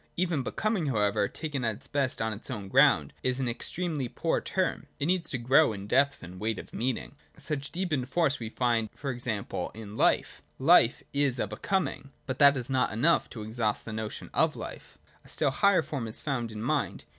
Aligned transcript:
Even 0.17 0.41
Becoming 0.41 0.87
however, 0.87 1.27
taken 1.27 1.63
at 1.63 1.75
its 1.75 1.85
best 1.85 2.23
on 2.23 2.33
its 2.33 2.49
own 2.49 2.69
ground, 2.69 3.13
is 3.21 3.39
an 3.39 3.47
extremely 3.47 4.07
poor 4.07 4.41
term: 4.41 4.87
it 4.99 5.05
needs 5.05 5.29
to 5.29 5.37
grow 5.37 5.73
in 5.73 5.85
depth 5.85 6.23
and 6.23 6.39
weight 6.39 6.57
of 6.57 6.73
meaning. 6.73 7.15
Such 7.37 7.71
deepened 7.71 8.09
force 8.09 8.39
we 8.39 8.49
find 8.49 8.89
e.g. 8.91 9.29
in 9.31 9.97
Life. 9.97 10.41
Life 10.57 11.03
is 11.13 11.37
a 11.37 11.45
Becoming; 11.45 12.09
but 12.25 12.39
that 12.39 12.57
is 12.57 12.67
not 12.67 12.91
enough 12.91 13.29
to 13.29 13.43
exhaust 13.43 13.85
the 13.85 13.93
notion 13.93 14.31
of 14.33 14.55
life. 14.55 14.97
A 15.23 15.29
still 15.29 15.51
higher 15.51 15.83
form 15.83 16.07
is 16.07 16.19
found 16.19 16.51
in 16.51 16.63
Mind. 16.63 17.03